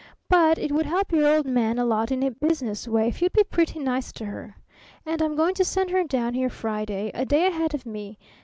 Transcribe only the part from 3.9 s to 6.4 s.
to her. And I'm going to send her down